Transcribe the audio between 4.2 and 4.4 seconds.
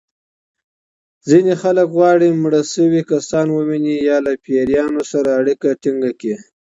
له